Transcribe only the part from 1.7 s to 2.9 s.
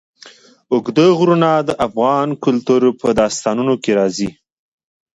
افغان کلتور